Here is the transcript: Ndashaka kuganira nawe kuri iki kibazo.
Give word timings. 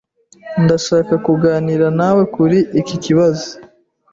Ndashaka 0.63 1.13
kuganira 1.25 1.87
nawe 1.99 2.21
kuri 2.35 2.57
iki 2.81 2.95
kibazo. 3.03 3.47